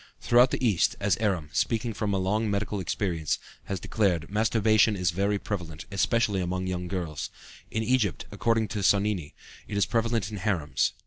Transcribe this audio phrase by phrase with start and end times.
[0.19, 5.11] Throughout the East, as Eram, speaking from a long medical experience, has declared, masturbation is
[5.11, 7.29] very prevalent, especially among young girls.
[7.69, 9.35] In Egypt, according to Sonnini,
[9.67, 10.93] it is prevalent in harems.